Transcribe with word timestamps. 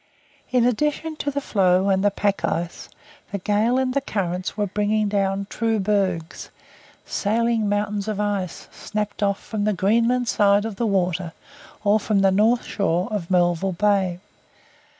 In 0.49 0.65
addition 0.65 1.15
to 1.17 1.29
the 1.29 1.39
floe 1.39 1.89
and 1.89 2.03
the 2.03 2.09
pack 2.09 2.43
ice, 2.43 2.89
the 3.31 3.37
gale 3.37 3.77
and 3.77 3.93
the 3.93 4.01
currents 4.01 4.57
were 4.57 4.65
bringing 4.65 5.07
down 5.09 5.45
true 5.47 5.79
bergs, 5.79 6.49
sailing 7.05 7.69
mountains 7.69 8.07
of 8.07 8.19
ice, 8.19 8.67
snapped 8.71 9.21
off 9.21 9.39
from 9.39 9.63
the 9.65 9.73
Greenland 9.73 10.27
side 10.27 10.65
of 10.65 10.77
the 10.77 10.87
water 10.87 11.33
or 11.83 11.99
the 11.99 12.31
north 12.31 12.63
shore 12.65 13.09
of 13.13 13.29
Melville 13.29 13.73
Bay. 13.73 14.19